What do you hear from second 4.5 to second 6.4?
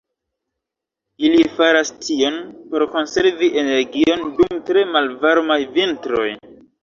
tre malvarmaj vintroj.